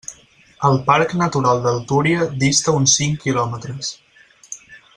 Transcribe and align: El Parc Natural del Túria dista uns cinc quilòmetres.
El 0.69 0.77
Parc 0.87 1.13
Natural 1.19 1.61
del 1.65 1.77
Túria 1.91 2.25
dista 2.45 2.75
uns 2.79 2.97
cinc 3.01 3.21
quilòmetres. 3.27 3.93